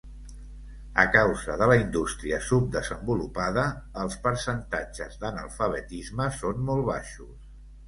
A 1.01 1.03
causa 1.15 1.57
de 1.61 1.67
la 1.71 1.75
indústria 1.81 2.39
subdesenvolupada, 2.45 3.67
els 4.05 4.17
percentatges 4.25 5.21
d'analfabetisme 5.23 6.31
són 6.41 6.67
molt 6.73 6.91
baixos. 6.93 7.33